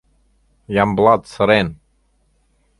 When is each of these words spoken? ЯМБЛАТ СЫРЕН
ЯМБЛАТ 0.81 1.27
СЫРЕН 1.27 1.67